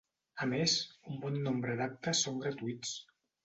A 0.45 0.47
més, 0.53 0.75
un 1.11 1.21
bon 1.27 1.39
nombre 1.49 1.77
d'actes 1.83 2.25
són 2.27 2.43
gratuïts. 2.47 2.99